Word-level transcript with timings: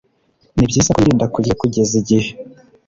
ni 0.55 0.65
byiza 0.69 0.89
ko 0.93 0.99
yirinda 0.99 1.25
kurya 1.33 1.53
kugeza 1.61 1.93
igihe 2.01 2.29